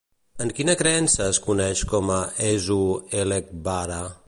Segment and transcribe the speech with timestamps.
[0.45, 4.03] En quina creença es coneix com a Èṣù-Ẹlẹ́gbára?